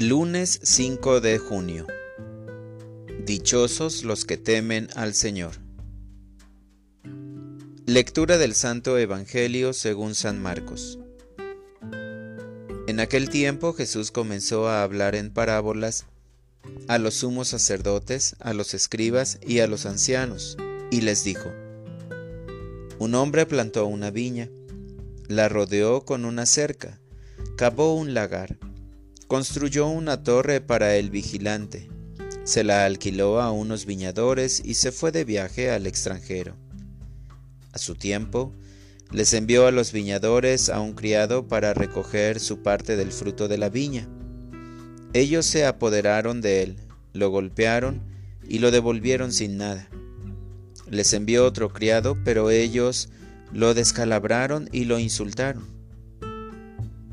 Lunes 0.00 0.60
5 0.62 1.20
de 1.20 1.36
junio. 1.36 1.86
Dichosos 3.26 4.02
los 4.02 4.24
que 4.24 4.38
temen 4.38 4.88
al 4.96 5.12
Señor. 5.12 5.56
Lectura 7.84 8.38
del 8.38 8.54
Santo 8.54 8.96
Evangelio 8.96 9.74
según 9.74 10.14
San 10.14 10.40
Marcos. 10.40 10.98
En 12.86 12.98
aquel 12.98 13.28
tiempo 13.28 13.74
Jesús 13.74 14.10
comenzó 14.10 14.70
a 14.70 14.82
hablar 14.82 15.14
en 15.14 15.30
parábolas 15.30 16.06
a 16.88 16.96
los 16.96 17.16
sumos 17.16 17.48
sacerdotes, 17.48 18.36
a 18.40 18.54
los 18.54 18.72
escribas 18.72 19.38
y 19.46 19.58
a 19.58 19.66
los 19.66 19.84
ancianos, 19.84 20.56
y 20.90 21.02
les 21.02 21.24
dijo, 21.24 21.52
Un 22.98 23.14
hombre 23.14 23.44
plantó 23.44 23.84
una 23.84 24.10
viña, 24.10 24.48
la 25.28 25.50
rodeó 25.50 26.06
con 26.06 26.24
una 26.24 26.46
cerca, 26.46 26.98
cavó 27.58 27.94
un 27.94 28.14
lagar, 28.14 28.56
Construyó 29.30 29.86
una 29.86 30.24
torre 30.24 30.60
para 30.60 30.96
el 30.96 31.08
vigilante, 31.08 31.88
se 32.42 32.64
la 32.64 32.84
alquiló 32.84 33.40
a 33.40 33.52
unos 33.52 33.86
viñadores 33.86 34.60
y 34.64 34.74
se 34.74 34.90
fue 34.90 35.12
de 35.12 35.24
viaje 35.24 35.70
al 35.70 35.86
extranjero. 35.86 36.56
A 37.70 37.78
su 37.78 37.94
tiempo, 37.94 38.52
les 39.12 39.32
envió 39.32 39.68
a 39.68 39.70
los 39.70 39.92
viñadores 39.92 40.68
a 40.68 40.80
un 40.80 40.94
criado 40.94 41.46
para 41.46 41.74
recoger 41.74 42.40
su 42.40 42.64
parte 42.64 42.96
del 42.96 43.12
fruto 43.12 43.46
de 43.46 43.56
la 43.56 43.68
viña. 43.68 44.08
Ellos 45.12 45.46
se 45.46 45.64
apoderaron 45.64 46.40
de 46.40 46.64
él, 46.64 46.76
lo 47.12 47.30
golpearon 47.30 48.02
y 48.48 48.58
lo 48.58 48.72
devolvieron 48.72 49.32
sin 49.32 49.58
nada. 49.58 49.88
Les 50.88 51.12
envió 51.12 51.46
otro 51.46 51.72
criado, 51.72 52.18
pero 52.24 52.50
ellos 52.50 53.10
lo 53.52 53.74
descalabraron 53.74 54.68
y 54.72 54.86
lo 54.86 54.98
insultaron. 54.98 55.79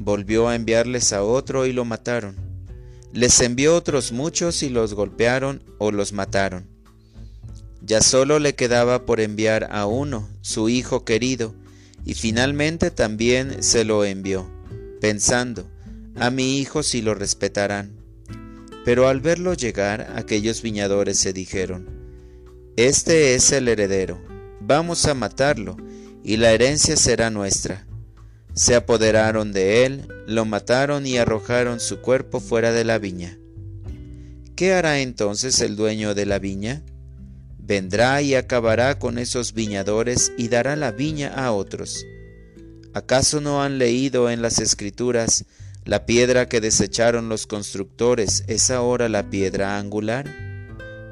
Volvió 0.07 0.47
a 0.47 0.55
enviarles 0.55 1.11
a 1.11 1.21
otro 1.21 1.65
y 1.65 1.73
lo 1.73 1.83
mataron. 1.83 2.37
Les 3.11 3.41
envió 3.41 3.75
otros 3.75 4.13
muchos 4.13 4.63
y 4.63 4.69
los 4.69 4.93
golpearon 4.93 5.61
o 5.79 5.91
los 5.91 6.13
mataron. 6.13 6.65
Ya 7.81 7.99
solo 7.99 8.39
le 8.39 8.55
quedaba 8.55 9.05
por 9.05 9.19
enviar 9.19 9.67
a 9.69 9.85
uno, 9.85 10.29
su 10.39 10.69
hijo 10.69 11.03
querido, 11.03 11.55
y 12.05 12.13
finalmente 12.13 12.89
también 12.89 13.61
se 13.61 13.83
lo 13.83 14.05
envió, 14.05 14.49
pensando, 15.01 15.69
a 16.15 16.29
mi 16.29 16.57
hijo 16.57 16.83
si 16.83 17.01
lo 17.01 17.13
respetarán. 17.13 17.91
Pero 18.85 19.09
al 19.09 19.19
verlo 19.19 19.55
llegar, 19.55 20.13
aquellos 20.15 20.61
viñadores 20.61 21.19
se 21.19 21.33
dijeron, 21.33 21.85
Este 22.77 23.35
es 23.35 23.51
el 23.51 23.67
heredero, 23.67 24.17
vamos 24.61 25.05
a 25.05 25.13
matarlo, 25.13 25.75
y 26.23 26.37
la 26.37 26.53
herencia 26.53 26.95
será 26.95 27.29
nuestra. 27.29 27.86
Se 28.57 28.73
apoderaron 28.73 29.53
de 29.53 29.85
él, 29.85 30.07
lo 30.25 30.43
mataron 30.43 31.05
y 31.05 31.19
arrojaron 31.19 31.79
su 31.79 32.01
cuerpo 32.01 32.39
fuera 32.39 32.71
de 32.71 32.83
la 32.83 32.97
viña. 32.97 33.37
¿Qué 34.55 34.73
hará 34.73 34.99
entonces 34.99 35.61
el 35.61 35.75
dueño 35.75 36.15
de 36.15 36.25
la 36.25 36.39
viña? 36.39 36.83
Vendrá 37.59 38.19
y 38.23 38.33
acabará 38.33 38.97
con 38.97 39.19
esos 39.19 39.53
viñadores 39.53 40.31
y 40.39 40.47
dará 40.47 40.75
la 40.75 40.91
viña 40.91 41.31
a 41.35 41.51
otros. 41.51 42.03
¿Acaso 42.95 43.41
no 43.41 43.61
han 43.61 43.77
leído 43.77 44.31
en 44.31 44.41
las 44.41 44.57
escrituras 44.57 45.45
la 45.85 46.07
piedra 46.07 46.49
que 46.49 46.59
desecharon 46.59 47.29
los 47.29 47.45
constructores 47.45 48.43
es 48.47 48.71
ahora 48.71 49.07
la 49.07 49.29
piedra 49.29 49.77
angular? 49.77 50.33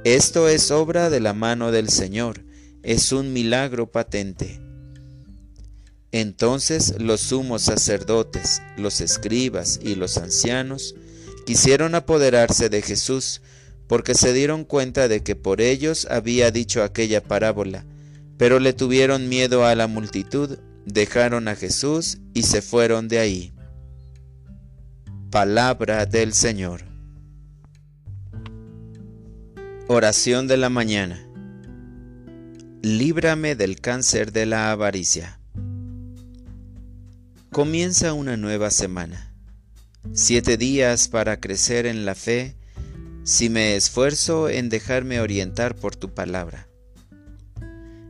Esto 0.03 0.49
es 0.49 0.71
obra 0.71 1.11
de 1.11 1.19
la 1.19 1.33
mano 1.33 1.71
del 1.71 1.89
Señor, 1.89 2.43
es 2.81 3.11
un 3.11 3.33
milagro 3.33 3.91
patente. 3.91 4.64
Entonces 6.15 6.95
los 6.97 7.19
sumos 7.19 7.63
sacerdotes, 7.63 8.61
los 8.77 9.01
escribas 9.01 9.81
y 9.83 9.95
los 9.95 10.15
ancianos 10.17 10.95
quisieron 11.45 11.93
apoderarse 11.93 12.69
de 12.69 12.81
Jesús, 12.81 13.41
porque 13.87 14.13
se 14.13 14.31
dieron 14.31 14.63
cuenta 14.63 15.09
de 15.09 15.23
que 15.23 15.35
por 15.35 15.59
ellos 15.59 16.07
había 16.09 16.51
dicho 16.51 16.83
aquella 16.83 17.21
parábola, 17.21 17.83
pero 18.37 18.61
le 18.61 18.71
tuvieron 18.71 19.27
miedo 19.27 19.65
a 19.65 19.75
la 19.75 19.87
multitud, 19.87 20.57
dejaron 20.85 21.49
a 21.49 21.55
Jesús 21.57 22.19
y 22.33 22.43
se 22.43 22.61
fueron 22.61 23.09
de 23.09 23.19
ahí. 23.19 23.53
Palabra 25.31 26.05
del 26.05 26.31
Señor. 26.31 26.85
Oración 29.89 30.47
de 30.47 30.55
la 30.55 30.69
mañana. 30.69 31.27
Líbrame 32.81 33.57
del 33.57 33.81
cáncer 33.81 34.31
de 34.31 34.45
la 34.45 34.71
avaricia. 34.71 35.41
Comienza 37.55 38.11
una 38.11 38.35
nueva 38.35 38.69
semana. 38.69 39.31
Siete 40.11 40.57
días 40.57 41.07
para 41.07 41.39
crecer 41.39 41.85
en 41.85 42.05
la 42.05 42.13
fe 42.13 42.53
si 43.23 43.47
me 43.47 43.77
esfuerzo 43.77 44.49
en 44.49 44.67
dejarme 44.67 45.21
orientar 45.21 45.73
por 45.73 45.95
tu 45.95 46.13
palabra. 46.13 46.67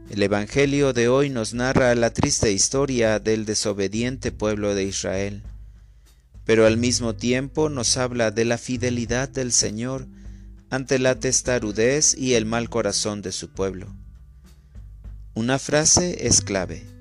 El 0.10 0.24
Evangelio 0.24 0.94
de 0.94 1.10
hoy 1.10 1.30
nos 1.30 1.54
narra 1.54 1.94
la 1.94 2.10
triste 2.10 2.52
historia 2.52 3.20
del 3.20 3.46
desobediente 3.46 4.32
pueblo 4.32 4.74
de 4.74 4.86
Israel, 4.86 5.44
pero 6.44 6.66
al 6.66 6.78
mismo 6.78 7.14
tiempo 7.14 7.70
nos 7.70 7.98
habla 7.98 8.32
de 8.32 8.46
la 8.46 8.58
fidelidad 8.58 9.30
del 9.30 9.52
Señor 9.52 10.08
ante 10.72 10.98
la 10.98 11.20
testarudez 11.20 12.18
y 12.18 12.34
el 12.34 12.48
mal 12.48 12.68
corazón 12.72 13.22
de 13.22 13.32
su 13.32 13.50
pueblo. 13.50 13.96
Una 15.36 15.60
frase 15.60 16.26
es 16.26 16.42
clave 16.42 16.95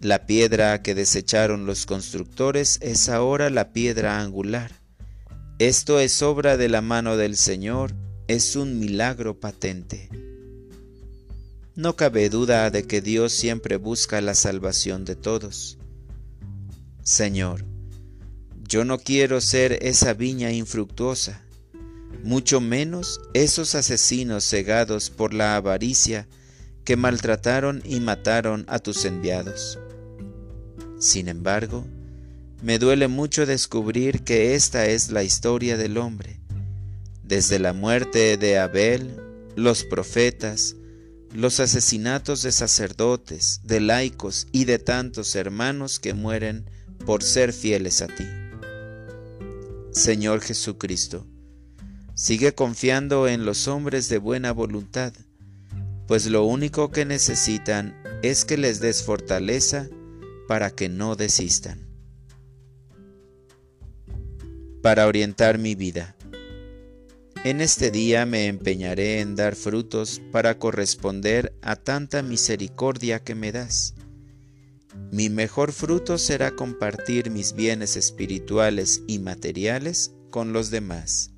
la 0.00 0.24
piedra 0.24 0.80
que 0.80 0.94
desecharon 0.94 1.66
los 1.66 1.84
constructores 1.84 2.78
es 2.80 3.10
ahora 3.10 3.50
la 3.50 3.74
piedra 3.74 4.18
angular. 4.18 4.72
Esto 5.58 6.00
es 6.00 6.22
obra 6.22 6.56
de 6.56 6.70
la 6.70 6.80
mano 6.80 7.18
del 7.18 7.36
Señor, 7.36 7.94
es 8.26 8.56
un 8.56 8.78
milagro 8.78 9.38
patente. 9.38 10.08
No 11.74 11.96
cabe 11.96 12.30
duda 12.30 12.70
de 12.70 12.86
que 12.86 13.02
Dios 13.02 13.34
siempre 13.34 13.76
busca 13.76 14.22
la 14.22 14.34
salvación 14.34 15.04
de 15.04 15.16
todos. 15.16 15.76
Señor, 17.02 17.66
yo 18.66 18.86
no 18.86 18.98
quiero 18.98 19.42
ser 19.42 19.80
esa 19.82 20.14
viña 20.14 20.50
infructuosa, 20.50 21.42
mucho 22.24 22.62
menos 22.62 23.20
esos 23.34 23.74
asesinos 23.74 24.48
cegados 24.48 25.10
por 25.10 25.34
la 25.34 25.56
avaricia 25.56 26.26
que 26.86 26.96
maltrataron 26.96 27.82
y 27.84 28.00
mataron 28.00 28.64
a 28.66 28.78
tus 28.78 29.04
enviados. 29.04 29.78
Sin 31.00 31.28
embargo, 31.28 31.86
me 32.62 32.78
duele 32.78 33.08
mucho 33.08 33.46
descubrir 33.46 34.20
que 34.22 34.54
esta 34.54 34.84
es 34.84 35.10
la 35.10 35.24
historia 35.24 35.78
del 35.78 35.96
hombre. 35.96 36.38
Desde 37.24 37.58
la 37.58 37.72
muerte 37.72 38.36
de 38.36 38.58
Abel, 38.58 39.16
los 39.56 39.82
profetas, 39.82 40.76
los 41.32 41.58
asesinatos 41.58 42.42
de 42.42 42.52
sacerdotes, 42.52 43.60
de 43.64 43.80
laicos 43.80 44.46
y 44.52 44.66
de 44.66 44.78
tantos 44.78 45.34
hermanos 45.36 46.00
que 46.00 46.12
mueren 46.12 46.68
por 47.06 47.22
ser 47.22 47.54
fieles 47.54 48.02
a 48.02 48.06
ti. 48.06 48.26
Señor 49.92 50.42
Jesucristo, 50.42 51.26
sigue 52.14 52.54
confiando 52.54 53.26
en 53.26 53.46
los 53.46 53.68
hombres 53.68 54.10
de 54.10 54.18
buena 54.18 54.52
voluntad, 54.52 55.14
pues 56.06 56.26
lo 56.26 56.44
único 56.44 56.90
que 56.90 57.06
necesitan 57.06 57.96
es 58.22 58.44
que 58.44 58.58
les 58.58 58.80
des 58.80 59.02
fortaleza 59.02 59.88
para 60.50 60.74
que 60.74 60.88
no 60.88 61.14
desistan. 61.14 61.86
Para 64.82 65.06
orientar 65.06 65.58
mi 65.58 65.76
vida. 65.76 66.16
En 67.44 67.60
este 67.60 67.92
día 67.92 68.26
me 68.26 68.48
empeñaré 68.48 69.20
en 69.20 69.36
dar 69.36 69.54
frutos 69.54 70.20
para 70.32 70.58
corresponder 70.58 71.56
a 71.62 71.76
tanta 71.76 72.24
misericordia 72.24 73.22
que 73.22 73.36
me 73.36 73.52
das. 73.52 73.94
Mi 75.12 75.28
mejor 75.28 75.70
fruto 75.70 76.18
será 76.18 76.50
compartir 76.50 77.30
mis 77.30 77.52
bienes 77.52 77.96
espirituales 77.96 79.04
y 79.06 79.20
materiales 79.20 80.16
con 80.30 80.52
los 80.52 80.72
demás. 80.72 81.30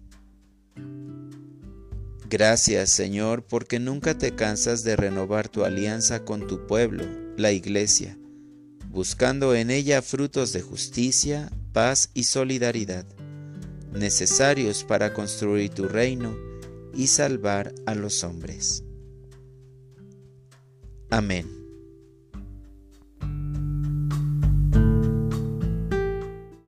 Gracias 2.31 2.89
Señor 2.89 3.45
porque 3.45 3.79
nunca 3.79 4.17
te 4.17 4.35
cansas 4.35 4.85
de 4.85 4.97
renovar 4.97 5.51
tu 5.51 5.67
alianza 5.67 6.25
con 6.25 6.47
tu 6.47 6.67
pueblo, 6.67 7.05
la 7.37 7.53
iglesia 7.53 8.17
buscando 8.93 9.55
en 9.55 9.71
ella 9.71 10.03
frutos 10.03 10.53
de 10.53 10.61
justicia, 10.61 11.51
paz 11.73 12.11
y 12.13 12.25
solidaridad, 12.25 13.07
necesarios 13.91 14.85
para 14.85 15.15
construir 15.15 15.71
tu 15.71 15.89
reino 15.89 16.37
y 16.95 17.07
salvar 17.07 17.75
a 17.87 17.95
los 17.95 18.23
hombres. 18.23 18.85
Amén. 21.09 21.62